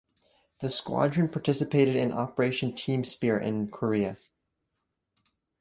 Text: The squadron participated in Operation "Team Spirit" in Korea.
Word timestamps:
The 0.61 0.71
squadron 0.71 1.29
participated 1.29 1.95
in 1.95 2.11
Operation 2.11 2.73
"Team 2.73 3.03
Spirit" 3.03 3.45
in 3.45 3.69
Korea. 3.69 4.17